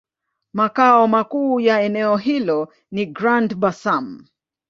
[0.53, 4.23] Makao makuu ya eneo hilo ni Grand-Bassam.